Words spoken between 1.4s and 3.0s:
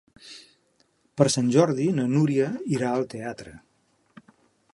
Jordi na Núria irà